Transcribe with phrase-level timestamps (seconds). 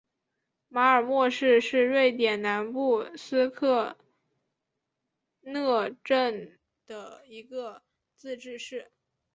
[0.67, 3.99] 马尔默市是瑞典南部斯科
[5.41, 7.83] 讷省的一个
[8.15, 8.91] 自治市。